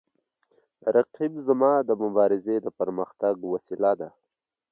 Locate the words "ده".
3.99-4.09